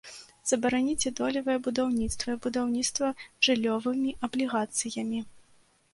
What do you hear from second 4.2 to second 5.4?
аблігацыямі.